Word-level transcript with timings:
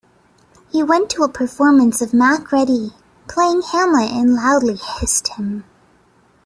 He 0.71 0.81
went 0.81 1.11
to 1.11 1.21
a 1.21 1.29
performance 1.29 2.01
of 2.01 2.11
Macready 2.11 2.93
playing 3.29 3.61
Hamlet 3.61 4.09
and 4.09 4.33
loudly 4.33 4.73
hissed 4.77 5.27
him. 5.35 5.63